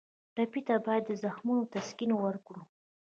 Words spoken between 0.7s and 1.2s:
باید د